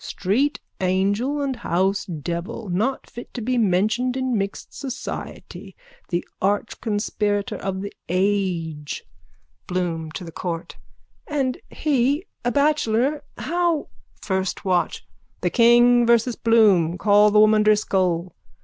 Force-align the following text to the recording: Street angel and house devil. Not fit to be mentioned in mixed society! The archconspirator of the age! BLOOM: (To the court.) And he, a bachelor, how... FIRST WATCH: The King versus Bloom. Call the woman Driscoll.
Street 0.03 0.59
angel 0.79 1.41
and 1.43 1.57
house 1.57 2.05
devil. 2.05 2.69
Not 2.71 3.07
fit 3.07 3.31
to 3.35 3.41
be 3.41 3.59
mentioned 3.59 4.17
in 4.17 4.35
mixed 4.35 4.73
society! 4.73 5.75
The 6.09 6.27
archconspirator 6.41 7.59
of 7.59 7.81
the 7.83 7.93
age! 8.09 9.03
BLOOM: 9.67 10.09
(To 10.13 10.23
the 10.23 10.31
court.) 10.31 10.75
And 11.27 11.59
he, 11.69 12.25
a 12.43 12.51
bachelor, 12.51 13.21
how... 13.37 13.89
FIRST 14.23 14.65
WATCH: 14.65 15.05
The 15.41 15.51
King 15.51 16.07
versus 16.07 16.35
Bloom. 16.35 16.97
Call 16.97 17.29
the 17.29 17.39
woman 17.39 17.61
Driscoll. 17.61 18.33